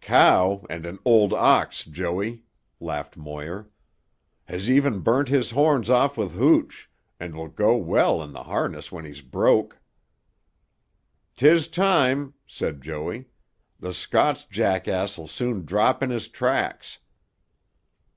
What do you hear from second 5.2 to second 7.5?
his horns off with hooch, and